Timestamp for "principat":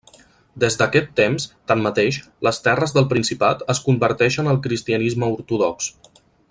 3.13-3.63